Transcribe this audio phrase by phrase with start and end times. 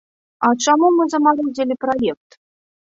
[0.47, 2.29] А чаму мы замарозілі праект?